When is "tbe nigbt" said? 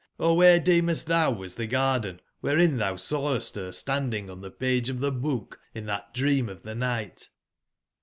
6.63-7.29